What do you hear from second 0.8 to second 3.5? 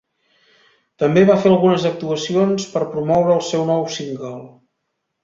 També va fer algunes actuacions per promoure el